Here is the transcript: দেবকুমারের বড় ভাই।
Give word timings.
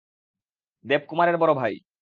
দেবকুমারের 0.85 1.37
বড় 1.37 1.53
ভাই। 1.53 1.73